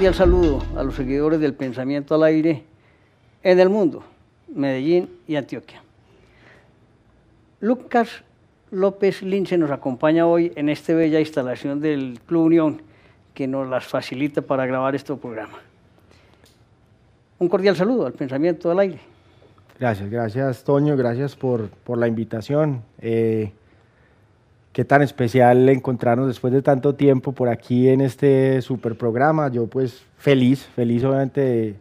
[0.00, 2.64] Un cordial saludo a los seguidores del pensamiento al aire
[3.42, 4.02] en el mundo,
[4.48, 5.82] Medellín y Antioquia.
[7.60, 8.08] Lucas
[8.70, 12.80] López Lince nos acompaña hoy en esta bella instalación del Club Unión
[13.34, 15.58] que nos las facilita para grabar este programa.
[17.38, 19.00] Un cordial saludo al pensamiento al aire.
[19.78, 22.82] Gracias, gracias Toño, gracias por, por la invitación.
[23.02, 23.52] Eh,
[24.72, 29.48] qué tan especial encontrarnos después de tanto tiempo por aquí en este super programa.
[29.48, 31.74] Yo pues feliz, feliz obviamente de,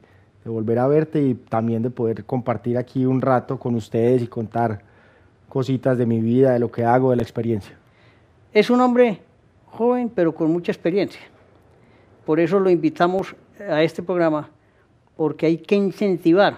[0.45, 4.81] volver a verte y también de poder compartir aquí un rato con ustedes y contar
[5.47, 7.77] cositas de mi vida, de lo que hago, de la experiencia.
[8.51, 9.19] Es un hombre
[9.67, 11.21] joven pero con mucha experiencia.
[12.25, 14.49] Por eso lo invitamos a este programa
[15.15, 16.57] porque hay que incentivar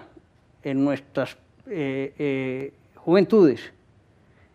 [0.63, 1.35] en nuestras
[1.67, 3.73] eh, eh, juventudes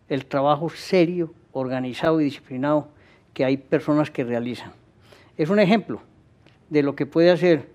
[0.08, 2.88] el trabajo serio, organizado y disciplinado
[3.32, 4.72] que hay personas que realizan.
[5.36, 6.00] Es un ejemplo
[6.68, 7.68] de lo que puede hacer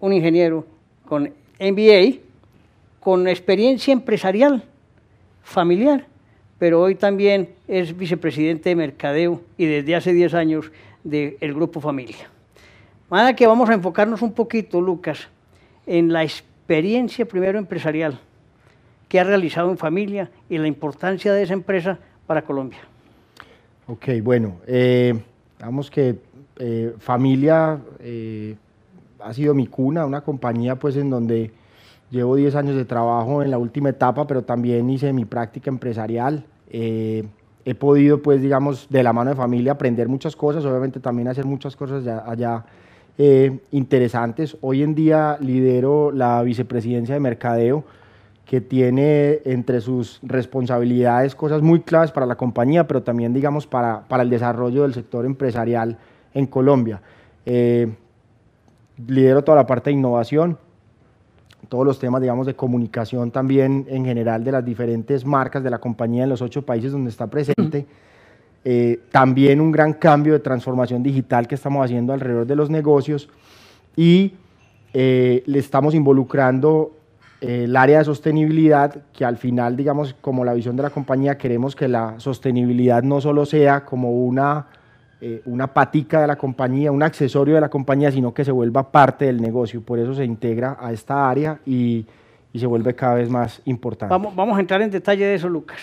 [0.00, 0.66] un ingeniero
[1.06, 2.18] con MBA,
[3.00, 4.64] con experiencia empresarial,
[5.42, 6.06] familiar,
[6.58, 10.70] pero hoy también es vicepresidente de Mercadeo y desde hace 10 años
[11.04, 12.28] del Grupo Familia.
[13.10, 15.28] Nada que vamos a enfocarnos un poquito, Lucas,
[15.86, 18.18] en la experiencia primero empresarial
[19.08, 22.80] que ha realizado en familia y la importancia de esa empresa para Colombia.
[23.88, 25.14] Ok, bueno, eh,
[25.58, 26.18] digamos que
[26.58, 28.56] eh, familia eh,
[29.20, 31.52] ha sido mi cuna, una compañía pues en donde
[32.10, 36.44] llevo 10 años de trabajo en la última etapa, pero también hice mi práctica empresarial.
[36.68, 41.44] he podido pues digamos de la mano de familia aprender muchas cosas, obviamente también hacer
[41.44, 42.64] muchas cosas allá
[43.70, 44.56] interesantes.
[44.62, 47.84] Hoy en día lidero la vicepresidencia de mercadeo
[48.46, 54.02] que tiene entre sus responsabilidades cosas muy claves para la compañía, pero también, digamos, para,
[54.06, 55.98] para el desarrollo del sector empresarial
[56.32, 57.02] en Colombia.
[57.44, 57.92] Eh,
[59.08, 60.58] lidero toda la parte de innovación,
[61.68, 65.78] todos los temas, digamos, de comunicación también en general de las diferentes marcas de la
[65.78, 67.84] compañía en los ocho países donde está presente.
[68.64, 73.28] Eh, también un gran cambio de transformación digital que estamos haciendo alrededor de los negocios
[73.96, 74.34] y
[74.92, 76.92] eh, le estamos involucrando
[77.40, 81.76] el área de sostenibilidad, que al final, digamos, como la visión de la compañía, queremos
[81.76, 84.66] que la sostenibilidad no solo sea como una,
[85.20, 88.90] eh, una patica de la compañía, un accesorio de la compañía, sino que se vuelva
[88.90, 89.82] parte del negocio.
[89.82, 92.06] Por eso se integra a esta área y,
[92.52, 94.10] y se vuelve cada vez más importante.
[94.10, 95.78] Vamos, vamos a entrar en detalle de eso, Lucas.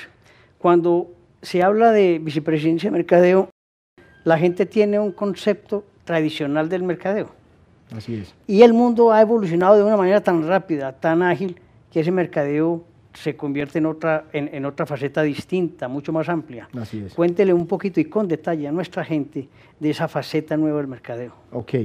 [0.57, 3.49] Cuando se habla de vicepresidencia de mercadeo,
[4.23, 7.42] la gente tiene un concepto tradicional del mercadeo
[8.47, 11.59] y el mundo ha evolucionado de una manera tan rápida, tan ágil,
[11.91, 12.83] que ese mercadeo
[13.13, 16.67] se convierte en otra, en, otra faceta distinta, mucho más amplia.
[16.79, 17.13] Así es.
[17.13, 19.47] Cuéntele un poquito y con detalle a nuestra gente
[19.79, 21.33] de esa faceta nueva del mercadeo.
[21.51, 21.75] Ok,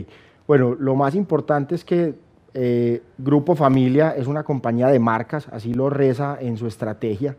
[0.47, 2.15] bueno, lo más importante es que
[2.55, 7.37] eh, Grupo Familia es una compañía de marcas, así lo reza en su estrategia.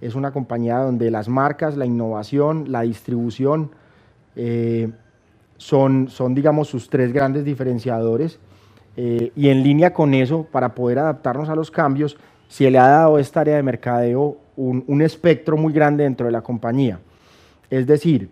[0.00, 3.70] Es una compañía donde las marcas, la innovación, la distribución,
[4.34, 4.90] eh,
[5.58, 8.38] son, son digamos, sus tres grandes diferenciadores.
[8.96, 12.16] Eh, y en línea con eso, para poder adaptarnos a los cambios,
[12.48, 16.32] se le ha dado a esta área de mercadeo un, espectro muy grande dentro de
[16.32, 16.98] la compañía.
[17.70, 18.30] Es decir,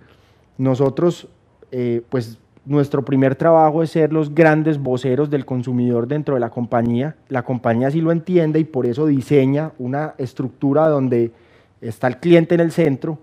[0.59, 1.29] nosotros,
[1.71, 6.51] eh, pues nuestro primer trabajo es ser los grandes voceros del consumidor dentro de la
[6.51, 7.15] compañía.
[7.29, 11.31] La compañía sí lo entiende y por eso diseña una estructura donde
[11.81, 13.19] está el cliente en el centro,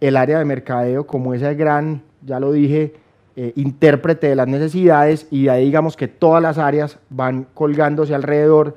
[0.00, 2.94] el área de mercadeo como ese gran, ya lo dije,
[3.36, 8.14] eh, intérprete de las necesidades y de ahí digamos que todas las áreas van colgándose
[8.14, 8.76] alrededor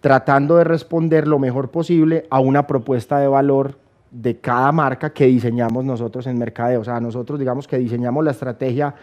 [0.00, 3.78] tratando de responder lo mejor posible a una propuesta de valor
[4.10, 6.80] de cada marca que diseñamos nosotros en mercadeo.
[6.80, 8.94] O sea, nosotros digamos que diseñamos la estrategia,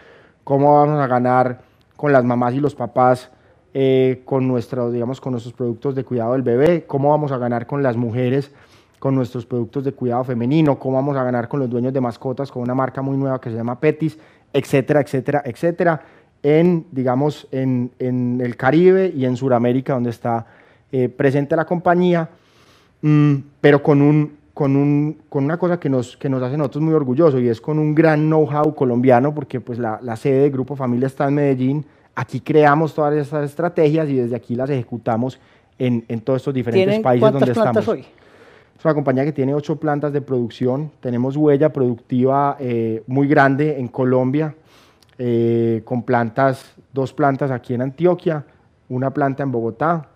[0.44, 1.62] cómo vamos a ganar
[1.96, 3.30] con las mamás y los papás,
[3.72, 7.66] eh, con, nuestros, digamos, con nuestros productos de cuidado del bebé, cómo vamos a ganar
[7.66, 8.52] con las mujeres
[8.98, 12.52] con nuestros productos de cuidado femenino, cómo vamos a ganar con los dueños de mascotas
[12.52, 14.18] con una marca muy nueva que se llama Petis
[14.52, 16.02] etcétera, etcétera, etcétera,
[16.42, 20.46] en, digamos, en, en el Caribe y en Sudamérica, donde está
[20.92, 22.28] eh, presente la compañía,
[23.02, 26.58] mm, pero con, un, con, un, con una cosa que nos, que nos hace a
[26.58, 30.42] nosotros muy orgullosos y es con un gran know-how colombiano, porque pues la, la sede
[30.42, 34.70] del Grupo Familia está en Medellín, aquí creamos todas estas estrategias y desde aquí las
[34.70, 35.38] ejecutamos
[35.78, 37.88] en, en todos estos diferentes países donde estamos.
[37.88, 38.04] Hoy?
[38.80, 40.90] Es una compañía que tiene ocho plantas de producción.
[41.00, 44.54] Tenemos huella productiva eh, muy grande en Colombia,
[45.18, 48.42] eh, con plantas, dos plantas aquí en Antioquia,
[48.88, 50.08] una planta en Bogotá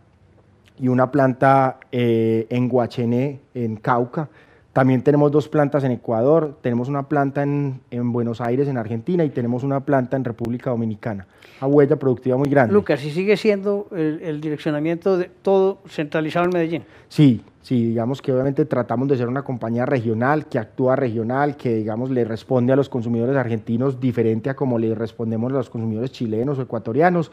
[0.78, 4.30] y una planta eh, en Guachené, en Cauca,
[4.74, 7.80] También tenemos dos plantas en Ecuador, tenemos una planta en,
[8.12, 11.28] Buenos Aires, en Argentina, y tenemos una planta en República Dominicana.
[11.60, 12.74] Una huella productiva muy grande.
[12.74, 16.82] Lucas, ¿y sigue siendo el, direccionamiento de todo centralizado en Medellín?
[17.08, 21.76] Sí, sí, digamos que obviamente tratamos de ser una compañía regional, que actúa regional, que
[21.76, 26.10] digamos le responde a los consumidores argentinos diferente a como le respondemos a los consumidores
[26.10, 27.30] chilenos o ecuatorianos,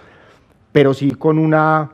[0.72, 1.90] pero sí con una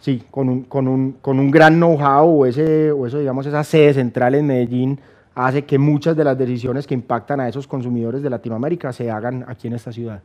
[0.00, 3.64] Sí, con un, con un, con un gran know-how o, ese, o eso, digamos, esa
[3.64, 5.00] sede central en Medellín
[5.34, 9.44] hace que muchas de las decisiones que impactan a esos consumidores de Latinoamérica se hagan
[9.46, 10.20] aquí en esta ciudad.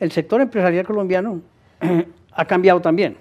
[0.00, 1.40] El sector empresarial colombiano
[2.32, 3.16] ha cambiado también,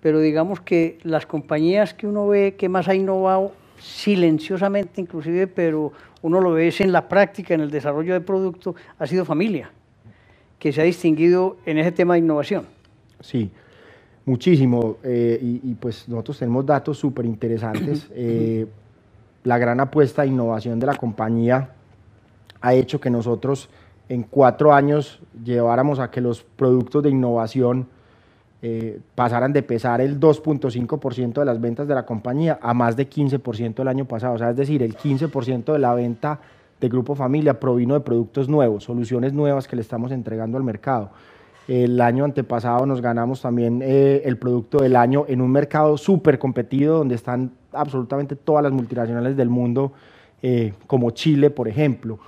[0.00, 5.92] pero digamos que las compañías que uno ve que más ha innovado silenciosamente inclusive, pero
[6.22, 9.70] uno lo ve en la práctica, en el desarrollo de producto, ha sido familia,
[10.58, 12.66] que se ha distinguido en ese tema de innovación.
[13.20, 13.50] Sí,
[14.26, 18.08] Muchísimo, eh, y, pues nosotros tenemos datos súper interesantes.
[18.18, 18.66] Eh,
[19.44, 21.70] la gran apuesta de innovación de la compañía
[22.60, 23.68] ha hecho que nosotros
[24.08, 27.86] en cuatro años lleváramos a que los productos de innovación
[28.62, 33.08] eh, pasaran de pesar el 2.5% de las ventas de la compañía a más de
[33.08, 34.34] 15% el año pasado.
[34.34, 36.40] O sea, es decir, el 15% de la venta
[36.80, 41.10] de Grupo Familia provino de productos nuevos, soluciones nuevas que le estamos entregando al mercado.
[41.68, 46.38] El año antepasado nos ganamos también eh, el producto del año en un mercado súper
[46.38, 49.92] competido donde están absolutamente todas las multinacionales del mundo,
[50.42, 52.20] eh, como Chile, por ejemplo.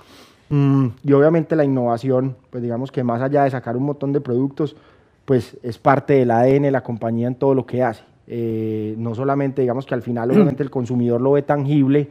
[0.49, 4.19] Mm, y obviamente la innovación, pues digamos que más allá de sacar un montón de
[4.19, 4.75] productos,
[5.23, 8.03] pues es parte del ADN de la compañía en todo lo que hace.
[8.27, 12.09] Eh, no solamente, digamos que al final obviamente el consumidor lo ve tangible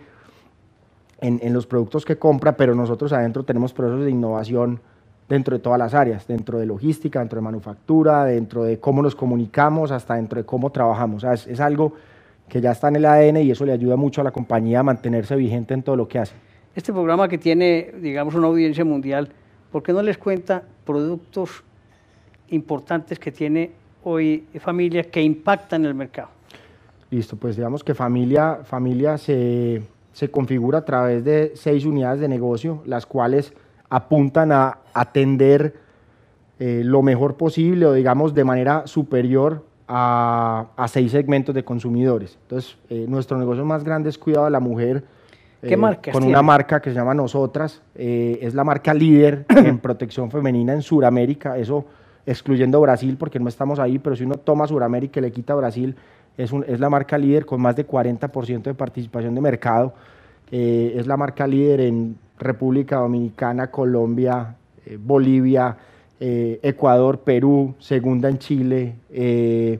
[1.20, 4.80] en, en los productos que compra, pero nosotros adentro tenemos procesos de innovación
[5.28, 9.14] dentro de todas las áreas, dentro de logística, dentro de manufactura, dentro de cómo nos
[9.14, 11.24] comunicamos, hasta dentro de cómo trabajamos.
[11.24, 11.94] es, algo
[12.48, 14.82] que ya está en el ADN y eso le ayuda mucho a la compañía a
[14.82, 16.34] mantenerse vigente en todo lo que hace.
[16.74, 19.28] Este programa que tiene, digamos, una audiencia mundial,
[19.70, 21.62] ¿por qué no les cuenta productos
[22.48, 23.72] importantes que tiene
[24.04, 26.28] hoy familia que impactan el mercado?
[27.10, 29.82] Listo, pues digamos que familia, familia se,
[30.12, 33.52] se configura a través de seis unidades de negocio, las cuales
[33.90, 35.74] apuntan a atender
[36.58, 42.36] eh, lo mejor posible o digamos de manera superior a, seis segmentos de consumidores.
[42.42, 45.04] Entonces, eh, nuestro negocio más grande es cuidado de la mujer.
[45.62, 47.80] ¿Qué eh, Con una marca que se llama Nosotras.
[47.94, 51.56] es la marca líder en protección femenina en Sudamérica.
[51.56, 51.84] Eso
[52.26, 55.96] excluyendo Brasil porque no estamos ahí, pero si uno toma Sudamérica y le quita Brasil,
[56.36, 59.94] es, es la marca líder con más de 40% de participación de mercado.
[60.50, 64.54] es la marca líder en República Dominicana, Colombia,
[64.86, 65.76] eh, Bolivia,
[66.20, 69.78] eh, Ecuador, Perú, segunda en Chile, eh,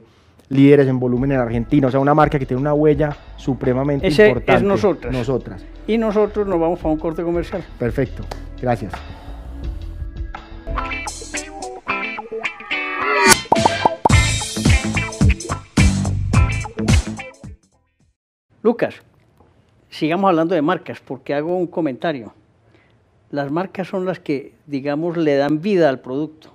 [0.49, 1.87] líderes en volumen en Argentina.
[1.87, 4.61] O sea, una marca que tiene una huella supremamente Ese importante.
[4.61, 5.13] Es nosotras.
[5.13, 5.65] Nosotras.
[5.87, 7.63] Y nosotros nos vamos a un corte comercial.
[7.77, 8.23] Perfecto.
[8.61, 8.93] Gracias.
[18.61, 18.95] Lucas,
[19.89, 22.33] sigamos hablando de marcas porque hago un comentario
[23.31, 26.49] las marcas son las que, digamos, le dan vida al producto.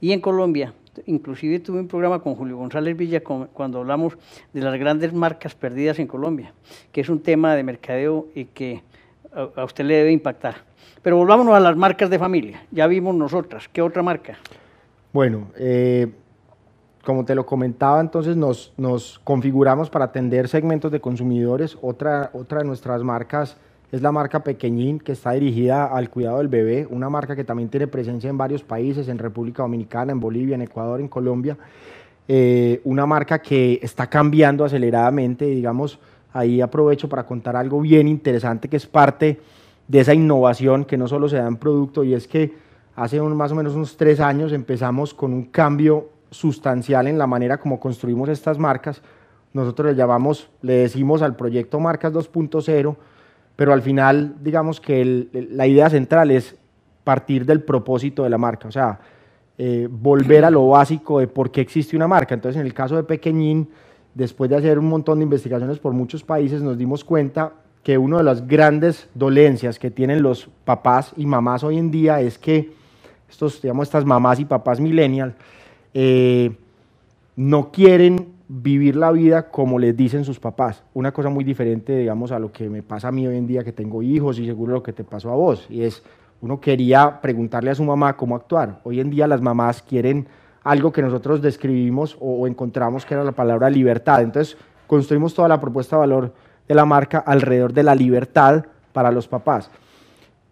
[0.00, 0.72] Y en Colombia,
[1.06, 4.16] inclusive tuve un programa con Julio González Villa cuando hablamos
[4.52, 6.52] de las grandes marcas perdidas en Colombia,
[6.92, 8.82] que es un tema de mercadeo y que
[9.34, 10.56] a, usted le debe impactar.
[11.02, 12.66] Pero volvámonos a las marcas de familia.
[12.70, 13.68] Ya vimos nosotras.
[13.72, 14.38] ¿Qué otra marca?
[15.12, 16.08] Bueno, eh,
[17.04, 21.78] como te lo comentaba, entonces nos, configuramos para atender segmentos de consumidores.
[21.80, 23.56] Otra, otra de nuestras marcas
[23.92, 27.68] es la marca Pequeñín, que está dirigida al cuidado del bebé, una marca que también
[27.68, 31.56] tiene presencia en varios países, en República Dominicana, en Bolivia, en Ecuador, en Colombia.
[32.28, 36.00] Eh, una marca que está cambiando aceleradamente, digamos,
[36.32, 39.40] ahí aprovecho para contar algo bien interesante que es parte
[39.88, 42.52] de esa innovación que no solo se da en producto y es que
[42.96, 47.58] hace más o menos unos tres años empezamos con un cambio sustancial en la manera
[47.58, 49.00] como construimos estas marcas.
[49.52, 52.96] Nosotros le llamamos, le decimos al proyecto Marcas 2.0,
[53.56, 56.54] pero al final, digamos que la idea central es
[57.04, 59.00] partir del propósito de la marca, o sea,
[59.58, 62.34] eh, volver a lo básico de por qué existe una marca.
[62.34, 63.70] Entonces, en el caso de Pequeñín,
[64.14, 68.18] después de hacer un montón de investigaciones por muchos países, nos dimos cuenta que una
[68.18, 72.72] de las grandes dolencias que tienen los papás y mamás hoy en día es que
[73.30, 75.34] estos, digamos, estas mamás y papás millennials
[75.94, 76.54] eh,
[77.36, 80.82] no quieren vivir la vida como les dicen sus papás.
[80.94, 83.64] Una cosa muy diferente, digamos, a lo que me pasa a mí hoy en día
[83.64, 85.66] que tengo hijos y seguro lo que te pasó a vos.
[85.68, 86.02] Y es,
[86.40, 88.80] uno quería preguntarle a su mamá cómo actuar.
[88.84, 90.28] Hoy en día las mamás quieren
[90.62, 94.22] algo que nosotros describimos o, encontramos que era la palabra libertad.
[94.22, 96.34] Entonces, construimos toda la propuesta de valor
[96.66, 99.70] de la marca alrededor de la libertad para los papás.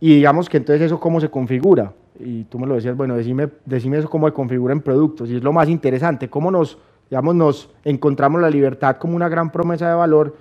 [0.01, 1.93] Y digamos que entonces eso cómo se configura.
[2.19, 5.31] Y tú me lo decías, bueno, decime, decime eso cómo se configura en productos.
[5.31, 6.79] Y es lo más interesante, cómo nos,
[7.11, 10.37] digamos, nos encontramos la libertad como una gran promesa de valor.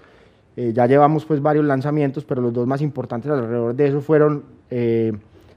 [0.55, 4.43] Eh, ya llevamos pues varios lanzamientos, pero los dos más importantes alrededor de eso fueron
[4.70, 5.13] eh,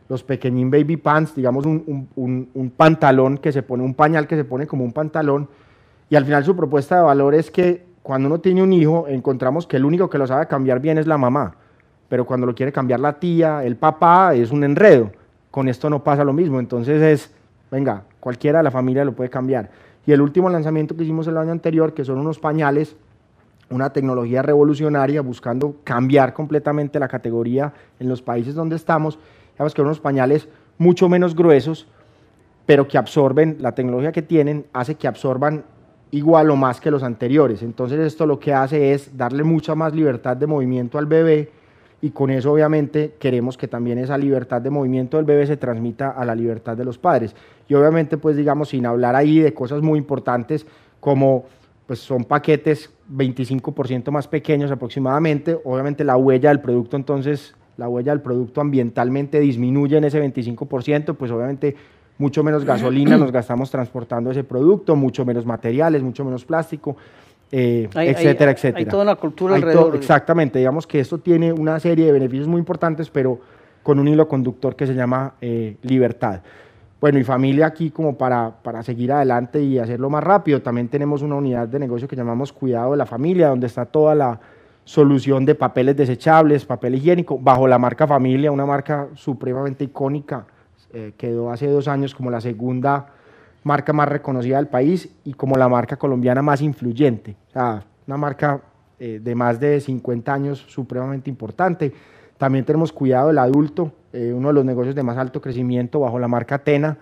[0.08, 4.36] los pequeñín baby pants, digamos un, un, un, pantalón que se pone, un pañal que
[4.36, 5.48] se pone como un pantalón.
[6.08, 9.66] Y al final su propuesta de valor es que cuando uno tiene un hijo, encontramos
[9.66, 11.56] que el único que lo sabe cambiar bien es la mamá,
[12.08, 15.10] pero cuando lo quiere cambiar la tía, el papá, es un enredo.
[15.50, 17.34] Con esto no pasa lo mismo, entonces es,
[17.70, 19.70] venga, cualquiera de la familia lo puede cambiar.
[20.06, 22.96] Y el último lanzamiento que hicimos el año anterior, que son unos pañales,
[23.70, 29.18] una tecnología revolucionaria buscando cambiar completamente la categoría en los países donde estamos,
[29.54, 30.48] digamos que unos pañales
[30.78, 31.88] mucho menos gruesos,
[32.64, 35.64] pero que absorben, la tecnología que tienen hace que absorban
[36.12, 37.62] igual o más que los anteriores.
[37.62, 41.50] Entonces esto lo que hace es darle mucha más libertad de movimiento al bebé
[42.00, 46.10] y con eso obviamente queremos que también esa libertad de movimiento del bebé se transmita
[46.10, 47.34] a la libertad de los padres.
[47.68, 50.66] Y obviamente pues digamos sin hablar ahí de cosas muy importantes
[51.00, 51.44] como
[51.86, 58.12] pues son paquetes 25% más pequeños aproximadamente, obviamente la huella del producto entonces la huella
[58.12, 61.76] del producto ambientalmente disminuye en ese 25%, pues obviamente
[62.18, 66.96] mucho menos gasolina nos gastamos transportando ese producto, mucho menos materiales, mucho menos plástico,
[67.52, 68.78] eh, etcétera, etcétera.
[68.78, 69.94] Hay toda una cultura alrededor.
[69.94, 73.38] exactamente, digamos que esto tiene una serie de beneficios muy importantes, pero
[73.82, 76.40] con un hilo conductor que se llama eh, libertad.
[77.00, 81.22] Bueno, y familia aquí como para, para seguir adelante y hacerlo más rápido, también tenemos
[81.22, 84.40] una unidad de negocio que llamamos Cuidado de la Familia, donde está toda la
[84.84, 90.46] solución de papeles desechables, papel higiénico, bajo la marca Familia, una marca supremamente icónica
[90.92, 93.08] eh, quedó hace dos años como la segunda
[93.64, 97.36] marca más reconocida del país y como la marca colombiana más influyente.
[97.48, 98.62] O sea, una marca
[98.98, 101.92] eh, de más de 50 años supremamente importante.
[102.38, 106.18] También tenemos cuidado del adulto, eh, uno de los negocios de más alto crecimiento bajo
[106.18, 106.98] la marca Tena,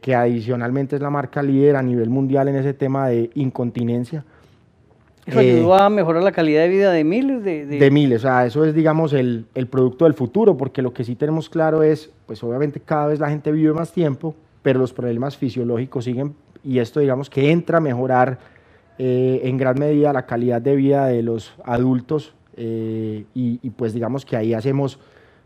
[0.00, 4.24] que adicionalmente es la marca líder a nivel mundial en ese tema de incontinencia.
[5.24, 7.44] ¿Eso ayudó a mejorar la calidad de vida de miles?
[7.44, 7.90] De, de...
[7.90, 11.14] miles, o sea, eso es, digamos, el, el, producto del futuro, porque lo que sí
[11.14, 15.36] tenemos claro es, pues obviamente cada vez la gente vive más tiempo, pero los problemas
[15.36, 16.34] fisiológicos siguen,
[16.64, 18.38] y esto, digamos, que entra a mejorar
[18.98, 23.94] eh, en gran medida la calidad de vida de los adultos, eh, y, y pues
[23.94, 24.98] digamos que ahí hacemos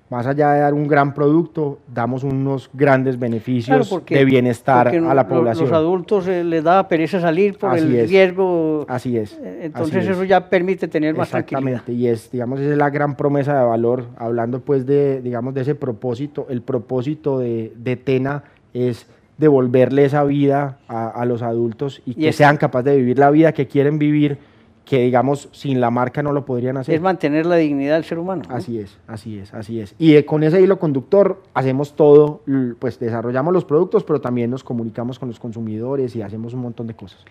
[0.08, 5.26] más allá de dar un gran producto, damos unos grandes beneficios de bienestar a la
[5.26, 5.68] población.
[5.68, 8.84] Los adultos eh, les da pereza salir por el riesgo.
[8.88, 9.32] Así es.
[9.42, 13.16] Eh, entonces eso ya permite tener más Exactamente, y es, digamos, esa es la gran
[13.16, 16.46] promesa de valor, hablando pues de, digamos, de ese propósito.
[16.48, 19.06] El propósito de, de Tena es
[19.38, 23.66] devolverle esa vida a, los adultos y, que sean capaces de vivir la vida que
[23.66, 24.38] quieren vivir
[24.86, 26.94] que digamos sin la marca no lo podrían hacer.
[26.94, 28.44] Es mantener la dignidad del ser humano.
[28.48, 29.96] Así es, así es, así es.
[29.98, 32.42] Y eh, con ese hilo conductor hacemos todo,
[32.78, 36.86] pues desarrollamos los productos, pero también nos comunicamos con los consumidores y hacemos un montón
[36.86, 37.24] de cosas.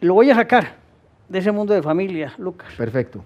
[0.00, 0.74] Lo voy a sacar
[1.28, 2.74] de ese mundo de familia, Lucas.
[2.76, 3.24] Perfecto.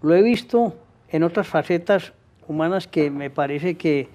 [0.00, 0.76] Lo he visto
[1.08, 2.12] en otras facetas
[2.46, 4.08] humanas que me parece que,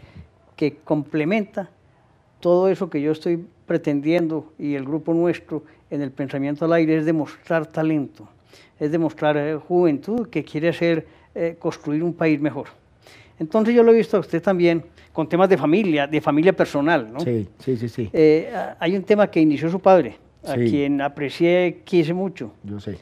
[0.56, 1.72] que complementa
[2.40, 6.98] todo eso que yo estoy pretendiendo y el grupo nuestro en el pensamiento al aire
[6.98, 8.28] es demostrar talento,
[8.80, 12.68] es demostrar eh, juventud que quiere hacer, eh, construir un país mejor.
[13.40, 17.12] Entonces yo lo he visto a usted también con temas de familia, de familia personal,
[17.12, 17.20] ¿no?
[17.22, 17.90] Sí, sí, sí.
[17.90, 18.10] sí.
[18.14, 22.54] Eh, hay un tema que inició su padre, a quien aprecié, quise mucho.
[22.64, 22.98] Yo sé.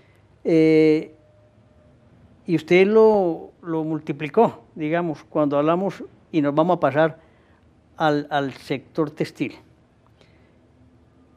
[2.45, 7.19] y usted lo, lo, multiplicó, digamos, cuando hablamos y nos vamos a pasar
[7.97, 9.55] al, al sector textil.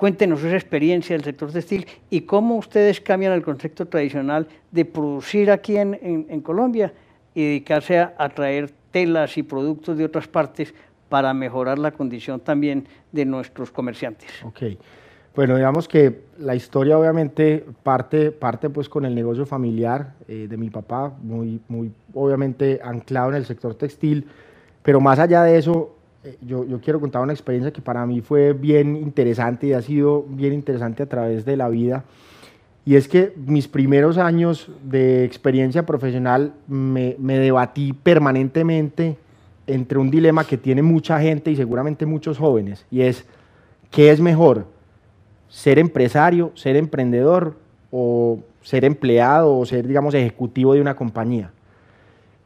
[0.00, 5.50] Cuéntenos esa experiencia del sector textil y cómo ustedes cambian el concepto tradicional de producir
[5.50, 6.90] aquí en, Colombia
[7.34, 10.72] y dedicarse a, traer telas y productos de otras partes
[11.10, 14.30] para mejorar la condición también de nuestros comerciantes.
[14.42, 14.62] Ok.
[15.36, 20.56] Bueno, digamos que la historia obviamente parte, parte pues con el negocio familiar eh, de
[20.56, 24.26] mi papá, muy, muy obviamente anclado en el sector textil,
[24.82, 25.94] pero más allá de eso,
[26.42, 30.24] yo, yo, quiero contar una experiencia que para mí fue bien interesante y ha sido
[30.28, 32.04] bien interesante a través de la vida.
[32.84, 39.16] Y es que mis primeros años de experiencia profesional me, me debatí permanentemente
[39.66, 43.24] entre un dilema que tiene mucha gente y seguramente muchos jóvenes, y es,
[43.90, 44.66] ¿qué es mejor?
[45.48, 47.54] ¿Ser empresario, ser emprendedor
[47.90, 51.52] o ser empleado o ser, digamos, ejecutivo de una compañía?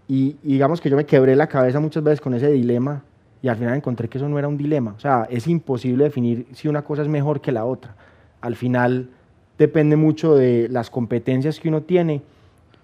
[0.07, 3.03] Y, y digamos que yo me quebré la cabeza muchas veces con ese dilema
[3.45, 4.95] y al final encontré que eso no era un dilema.
[4.97, 7.95] O sea, es imposible definir si una cosa es mejor que la otra.
[8.41, 9.11] Al final,
[9.59, 12.23] depende mucho de las competencias que uno tiene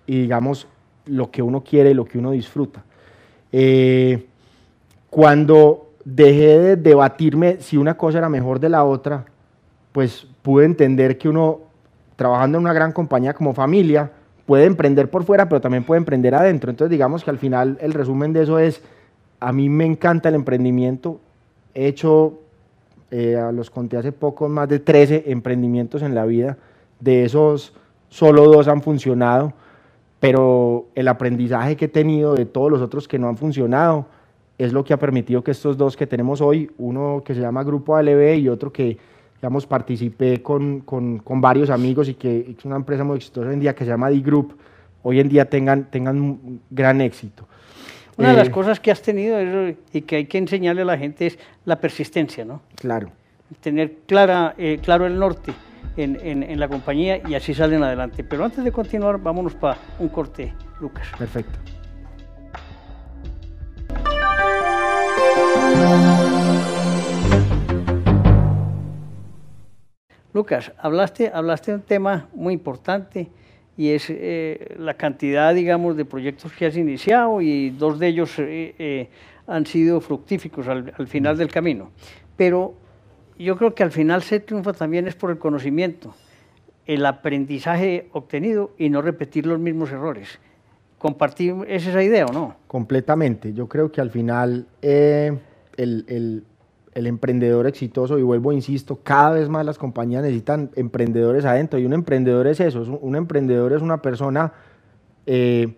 [0.07, 0.67] y digamos
[1.07, 2.85] lo que uno quiere, lo que uno disfruta.
[3.53, 4.27] Eh,
[5.09, 9.25] cuando dejé de debatirme si una cosa era mejor de la otra,
[9.93, 11.61] pues pude entender que uno,
[12.17, 14.13] trabajando en una gran compañía como familia,
[14.45, 16.69] puede emprender por fuera, pero también puede emprender adentro.
[16.69, 18.83] Entonces digamos que al final el resumen de eso es,
[19.41, 21.21] a mí me encanta el emprendimiento,
[21.75, 22.41] he hecho,
[23.11, 26.59] eh, los conté hace poco, más de 13 emprendimientos en la vida,
[27.01, 27.75] de esos
[28.09, 29.55] solo dos han funcionado,
[30.21, 34.07] pero el aprendizaje que he tenido de todos los otros que no han funcionado
[34.59, 37.65] es lo que ha permitido que estos dos que tenemos hoy, uno que se llama
[37.65, 38.99] Grupo ALB y otro que
[39.41, 43.55] digamos, participé con, con, con varios amigos y que es una empresa muy exitosa hoy
[43.55, 44.55] en día que se llama D-Group,
[45.03, 47.49] hoy en día tengan, tengan gran éxito.
[48.21, 49.39] Una de las eh, cosas que has tenido
[49.93, 52.61] y que hay que enseñarle a la gente es la persistencia, ¿no?
[52.75, 53.11] Claro.
[53.61, 55.53] Tener clara, eh, claro el norte
[55.97, 58.23] en, en, en la compañía y así salen adelante.
[58.23, 61.09] Pero antes de continuar, vámonos para un corte, Lucas.
[61.19, 61.59] Perfecto.
[70.33, 73.31] Lucas, hablaste, hablaste de un tema muy importante
[73.81, 78.39] y es eh, la cantidad, digamos, de proyectos que has iniciado y dos de ellos
[78.39, 79.09] eh, eh,
[79.47, 81.91] han sido fructíficos al, final del camino.
[82.37, 82.75] Pero
[83.39, 86.15] yo creo que al final se triunfa también es por el conocimiento,
[86.85, 90.39] el aprendizaje obtenido y no repetir los mismos errores.
[90.99, 92.57] ¿Compartir esa idea o no?
[92.67, 93.55] Completamente.
[93.55, 95.41] Yo creo que al final el,
[95.79, 96.45] el
[97.01, 101.85] el emprendedor exitoso, y vuelvo, insisto, cada vez más las compañías necesitan emprendedores adentro, y
[101.85, 104.53] un emprendedor es eso, un emprendedor es una persona
[105.27, 105.75] eh,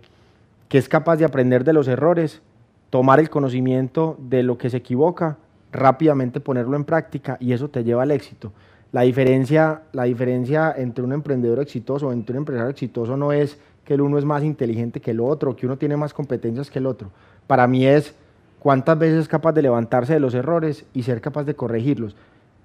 [0.68, 2.42] que es capaz de aprender de los errores,
[2.90, 5.38] tomar el conocimiento de lo que se equivoca,
[5.72, 8.52] rápidamente ponerlo en práctica, y eso te lleva al éxito.
[8.92, 13.58] La diferencia, la diferencia entre un emprendedor exitoso o entre un empresario exitoso no es
[13.84, 16.78] que el uno es más inteligente que el otro, que uno tiene más competencias que
[16.78, 17.08] el otro.
[17.46, 18.14] Para mí es
[18.62, 22.14] ¿Cuántas veces es capaz de levantarse de los errores y ser capaz de corregirlos?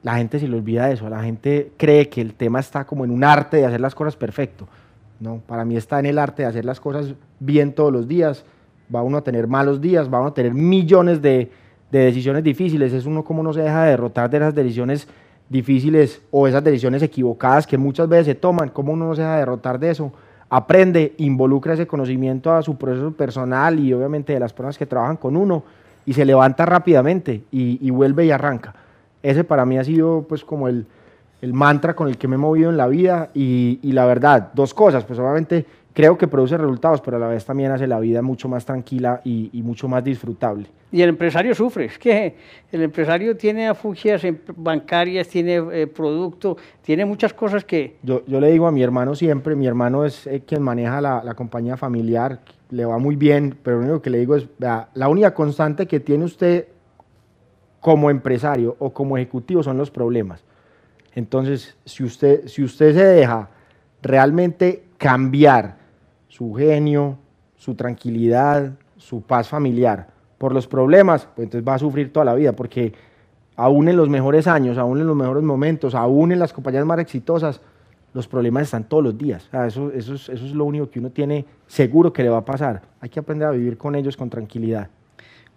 [0.04, 3.10] La gente se le olvida eso, la gente cree que el tema está como en
[3.10, 4.68] un arte de hacer las cosas perfecto.
[5.20, 8.46] No, para mí está en el arte de hacer las cosas bien todos los días.
[8.94, 11.50] Va uno a tener malos días, va uno a tener millones de,
[11.90, 12.94] decisiones difíciles.
[12.94, 15.08] Es uno como no se deja de derrotar de esas decisiones
[15.50, 18.70] difíciles o esas decisiones equivocadas que muchas veces se toman.
[18.70, 20.12] ¿Cómo uno no se deja de derrotar de eso?
[20.48, 25.18] Aprende, involucra ese conocimiento a su proceso personal y obviamente de las personas que trabajan
[25.18, 25.64] con uno
[26.08, 28.74] y se levanta rápidamente y, vuelve y arranca.
[29.22, 30.88] Ese para mí ha sido pues como el,
[31.41, 35.04] mantra con el que me he movido en la vida y, la verdad, dos cosas,
[35.04, 35.65] pues obviamente
[35.98, 39.20] creo que produce resultados, pero a la vez también hace la vida mucho más tranquila
[39.24, 40.68] y, mucho más disfrutable.
[40.92, 42.36] Y el empresario sufre, es que
[42.72, 44.22] el empresario tiene afugias
[44.56, 47.96] bancarias, tiene eh, producto, tiene muchas cosas que...
[48.04, 51.24] Yo, yo, le digo a mi hermano siempre, mi hermano es eh, quien maneja la,
[51.24, 55.10] la compañía familiar, le va muy bien, pero lo único que le digo es, la
[55.10, 56.68] única constante que tiene usted
[57.80, 60.44] como empresario o como ejecutivo son los problemas.
[61.16, 63.50] Entonces, si usted, si usted se deja
[64.04, 65.87] realmente cambiar
[66.28, 67.18] su genio,
[67.56, 72.36] su tranquilidad, su paz familiar por los problemas, pues entonces va a sufrir toda la
[72.36, 72.94] vida, porque
[73.56, 77.00] aún en los mejores años, aún en los mejores momentos, aún en las compañías más
[77.00, 77.62] exitosas,
[78.13, 79.50] los problemas están todos los días.
[79.68, 82.82] es, eso es lo único que uno tiene seguro que le va a pasar.
[83.02, 84.90] Hay que aprender a vivir con ellos con tranquilidad.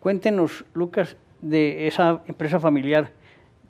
[0.01, 3.11] Cuéntenos, Lucas, de esa empresa familiar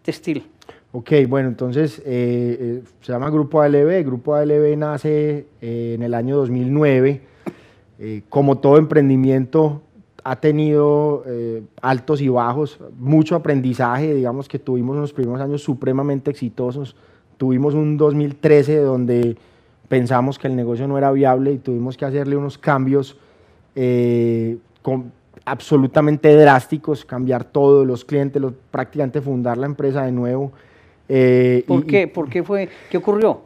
[0.03, 0.49] textil.
[0.93, 4.05] Ok, bueno, entonces eh, eh, se llama Grupo ALB.
[4.05, 7.23] Grupo ALB nace eh, en el año 2009.
[8.29, 9.83] como todo emprendimiento,
[10.25, 11.25] ha tenido
[11.83, 16.97] altos y bajos, mucho aprendizaje, digamos que tuvimos unos primeros años supremamente exitosos
[17.41, 19.35] tuvimos un 2013 donde
[19.89, 23.17] pensamos que el negocio no era viable y tuvimos que hacerle unos cambios
[23.75, 24.59] eh,
[25.47, 30.53] absolutamente drásticos, cambiar todos los clientes, prácticamente fundar la empresa de nuevo.
[31.13, 32.07] Eh, ¿Por qué?
[32.07, 32.69] ¿Por qué fue?
[32.89, 33.41] ¿Qué ocurrió?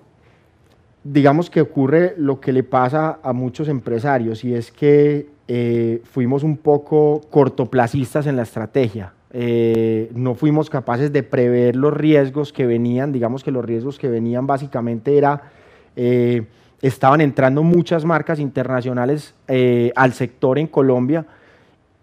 [1.03, 6.43] Digamos que ocurre lo que le pasa a muchos empresarios y es que eh, fuimos
[6.43, 9.15] un poco cortoplacistas en la estrategia.
[9.37, 14.09] Eh, no fuimos capaces de prever los riesgos que venían, digamos que los riesgos que
[14.09, 15.51] venían básicamente era,
[15.97, 16.47] eh,
[16.83, 21.27] estaban entrando muchas marcas internacionales eh, al sector en Colombia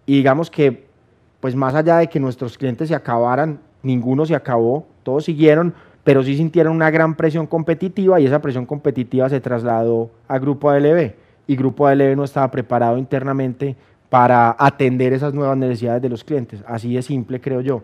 [0.05, 0.83] y digamos que
[1.39, 6.23] pues más allá de que nuestros clientes se acabaran, ninguno se acabó, todos siguieron, pero
[6.23, 11.13] sí sintieron una gran presión competitiva y esa presión competitiva se trasladó a Grupo ALB
[11.47, 13.75] y Grupo ALB no estaba preparado internamente
[14.09, 16.63] para atender esas nuevas necesidades de los clientes.
[16.67, 17.83] Así de simple, creo yo.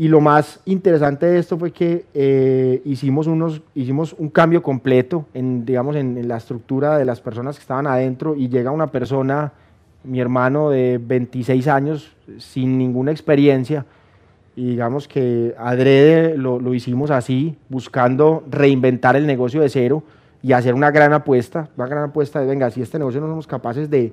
[0.00, 5.26] Y lo más interesante de esto fue que eh, hicimos, unos, hicimos un cambio completo
[5.34, 9.52] en, digamos, en, la estructura de las personas que estaban adentro y llega una persona,
[10.04, 13.86] mi hermano de 26 años, sin ninguna experiencia,
[14.58, 20.02] y digamos que adrede lo, lo hicimos así, buscando reinventar el negocio de cero
[20.42, 23.46] y hacer una gran apuesta, una gran apuesta de, venga, si este negocio no somos
[23.46, 24.12] capaces de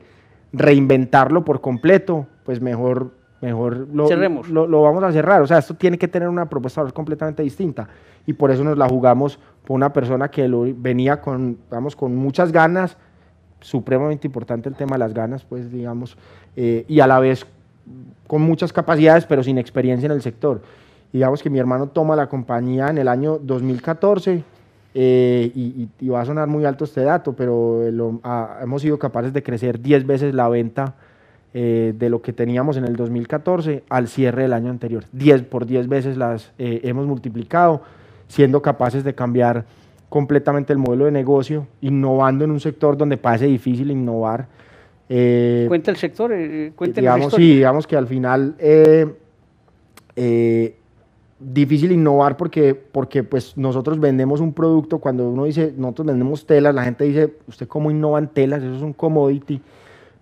[0.53, 3.09] reinventarlo por completo, pues mejor
[3.41, 5.41] mejor lo, lo, vamos a cerrar.
[5.41, 7.87] O sea, esto tiene que tener una propuesta completamente distinta.
[8.27, 12.15] Y por eso nos la jugamos por una persona que lo, venía con, vamos, con
[12.15, 12.97] muchas ganas,
[13.61, 16.17] supremamente importante el tema de las ganas, pues digamos,
[16.55, 17.47] eh, y a la vez
[18.27, 20.61] con muchas capacidades, pero sin experiencia en el sector.
[21.13, 24.43] digamos que mi hermano toma la compañía en el año 2014.
[24.97, 29.81] Eh, y, va a sonar muy alto este dato, pero hemos sido capaces de crecer
[29.81, 30.95] 10 veces la venta
[31.53, 35.05] eh, de lo que teníamos en el 2014 al cierre del año anterior.
[35.13, 37.81] 10 por 10 veces las eh, hemos multiplicado,
[38.27, 39.63] siendo capaces de cambiar
[40.09, 44.47] completamente el modelo de negocio, innovando en un sector donde parece difícil innovar.
[45.09, 46.33] Eh, cuenta el sector,
[46.75, 48.55] cuenta digamos, Sí, digamos que al final
[51.37, 56.73] difícil innovar porque, porque pues nosotros vendemos un producto, cuando uno dice, nosotros vendemos telas,
[56.73, 58.63] la gente dice, ¿usted cómo innova en telas?
[58.63, 59.61] Eso es un commodity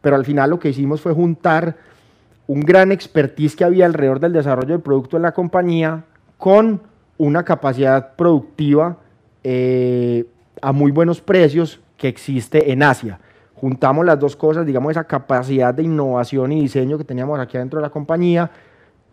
[0.03, 1.77] pero al final lo que hicimos fue juntar
[2.45, 6.03] un gran expertise que había alrededor del desarrollo del producto en la compañía
[6.37, 6.81] con
[7.17, 8.97] una capacidad productiva
[9.45, 10.25] eh,
[10.61, 13.17] a muy buenos precios que existe en Asia.
[13.63, 17.79] Juntamos las dos cosas, digamos, esa capacidad de innovación y diseño que teníamos aquí adentro
[17.79, 18.51] de la compañía,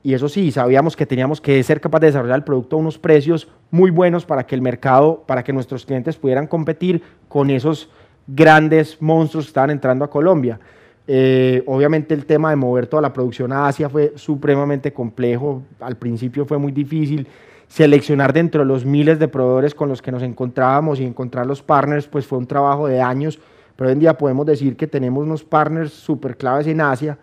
[0.03, 2.99] y eso sí, sabíamos que teníamos que ser capaces de desarrollar el producto a unos
[2.99, 7.91] precios muy buenos para que el mercado, para que nuestros clientes pudieran competir con esos
[8.27, 10.59] grandes monstruos que estaban entrando a Colombia.
[11.07, 15.97] Eh, obviamente el tema de mover toda la producción a Asia fue supremamente complejo, al
[15.97, 17.29] principio fue muy difícil
[17.69, 21.63] seleccionar dentro de los miles de proveedores con los que nos encontrábamos y encontrar los
[21.63, 23.39] partners, pues fue un trabajo de años,
[23.81, 27.17] pero hoy en día podemos decir que tenemos unos partners súper claves en Asia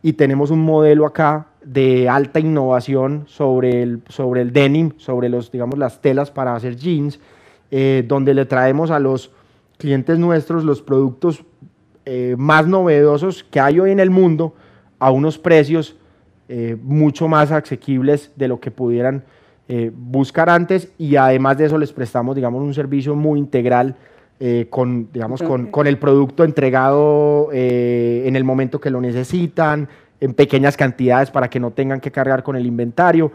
[0.00, 5.52] y tenemos un modelo acá de alta innovación sobre el, sobre el denim, sobre los,
[5.52, 7.20] digamos, las telas para hacer jeans,
[7.70, 9.32] eh, donde le traemos a los
[9.76, 11.44] clientes nuestros los productos
[12.06, 14.54] eh, más novedosos que hay hoy en el mundo
[14.98, 15.94] a unos precios
[16.48, 19.24] eh, mucho más asequibles de lo que pudieran
[19.68, 20.90] eh, buscar antes.
[20.96, 23.94] Y además de eso les prestamos digamos un servicio muy integral
[24.70, 29.88] con, digamos, con, con, el producto entregado en el momento que lo necesitan,
[30.20, 33.32] en pequeñas cantidades para que no tengan que cargar con el inventario.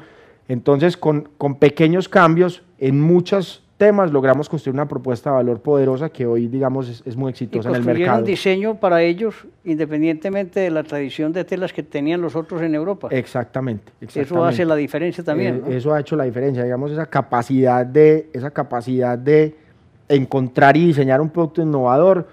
[0.48, 6.10] Entonces, con, con pequeños cambios en muchas temas logramos construir una propuesta de valor poderosa
[6.10, 8.20] que hoy, digamos, es, muy exitosa en el mercado.
[8.20, 12.76] un diseño para ellos, independientemente de la tradición de telas que tenían los otros en
[12.76, 13.08] Europa.
[13.12, 13.92] Exactamente.
[14.02, 15.64] Eso hace la diferencia también.
[15.68, 19.56] Eh, eso ha hecho la diferencia, digamos, esa capacidad de, esa capacidad de
[20.10, 22.28] encontrar y diseñar un producto innovador,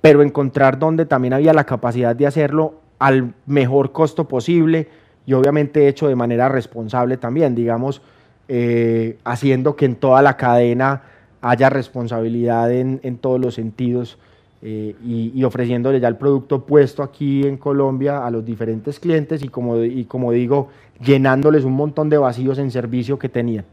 [0.00, 4.88] pero encontrar donde también había la capacidad de hacerlo al mejor costo posible
[5.26, 8.02] y obviamente hecho de manera responsable también, digamos
[8.48, 11.02] eh, haciendo que en toda la cadena
[11.40, 14.18] haya responsabilidad en, todos los sentidos
[14.62, 19.48] eh, y, ofreciéndole ya el producto puesto aquí en Colombia a los diferentes clientes y
[19.48, 20.68] como, y como digo,
[21.04, 23.64] llenándoles un montón de vacíos en servicio que tenían.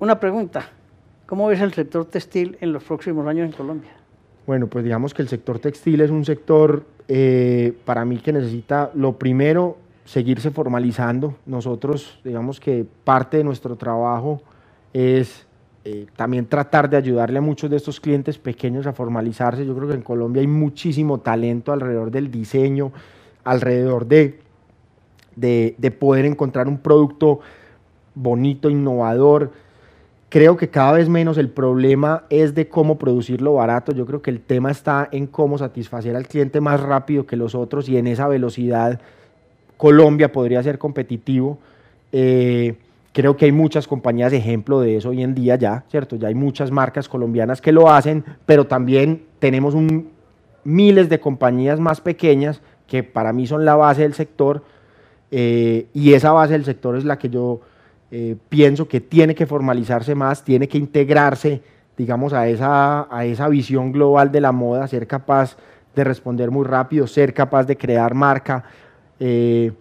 [0.00, 0.68] Una pregunta,
[1.28, 3.90] ¿cómo ves el sector textil en los próximos años en Colombia?
[4.46, 8.90] Bueno, pues digamos que el sector textil es un sector eh, para mí que necesita
[8.94, 11.36] lo primero seguirse formalizando.
[11.44, 14.42] Nosotros, digamos que parte de nuestro trabajo
[14.94, 15.46] es
[15.84, 19.64] eh, también tratar de ayudarle a muchos de estos clientes pequeños a formalizarse.
[19.64, 22.90] Yo creo que en Colombia hay muchísimo talento alrededor del diseño,
[23.44, 24.40] alrededor de,
[25.36, 27.40] de, poder encontrar un producto
[28.14, 29.52] bonito, innovador.
[30.28, 33.92] Creo que cada vez menos el problema es de cómo producirlo barato.
[33.92, 37.54] Yo creo que el tema está en cómo satisfacer al cliente más rápido que los
[37.54, 39.00] otros y en esa velocidad
[39.78, 41.58] Colombia podría ser competitivo.
[42.12, 42.76] Eh,
[43.14, 46.16] creo que hay muchas compañías ejemplo de eso hoy en día ya, ¿cierto?
[46.16, 49.74] Ya hay muchas marcas colombianas que lo hacen, pero también tenemos
[50.62, 54.62] miles de compañías más pequeñas que para mí son la base del sector
[55.30, 57.60] eh, y esa base del sector es la que yo
[58.10, 61.62] eh, pienso que tiene que formalizarse más, tiene que integrarse,
[61.96, 65.56] digamos, a esa, a esa visión global de la moda, ser capaz
[65.94, 68.64] de responder muy rápido, ser capaz de crear marca,
[69.20, 69.72] eh,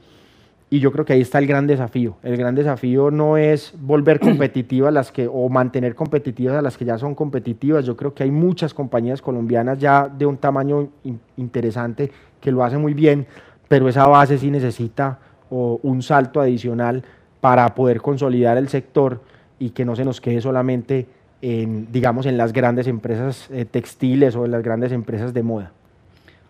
[0.69, 2.17] y yo creo que ahí está el gran desafío.
[2.23, 6.83] El gran desafío no es volver competitivas las que, o mantener competitivas a las que
[6.83, 7.85] ya son competitivas.
[7.85, 10.89] Yo creo que hay muchas compañías colombianas ya de un tamaño
[11.37, 12.11] interesante
[12.41, 13.27] que lo hacen muy bien,
[13.69, 17.03] pero esa base sí necesita un salto adicional
[17.41, 19.21] para poder consolidar el sector
[19.59, 21.07] y que no se nos quede solamente
[21.41, 25.71] en, digamos, en las grandes empresas eh, textiles o en las grandes empresas de moda.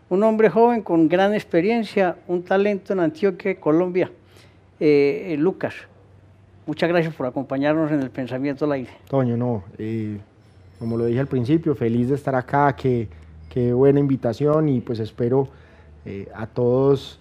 [0.09, 4.09] Un hombre joven con gran experiencia, un talento en Antioquia, Colombia.
[4.79, 5.73] Eh, eh, Lucas,
[6.65, 8.91] muchas gracias por acompañarnos en el Pensamiento al Aire.
[9.09, 9.63] Toño, no,
[10.79, 13.09] como lo dije al principio, feliz de estar acá, qué,
[13.49, 15.49] qué buena invitación y pues espero
[16.33, 17.19] a todos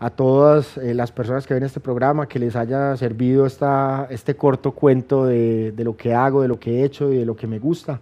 [0.00, 4.36] a todas eh, las personas que ven este programa, que les haya servido esta, este
[4.36, 7.46] corto cuento de, lo que hago, de lo que he hecho y de lo que
[7.46, 8.00] me gusta.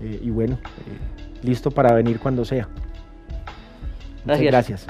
[0.00, 2.68] Eh, y bueno, eh, listo para venir cuando sea.
[4.24, 4.86] Muchas gracias.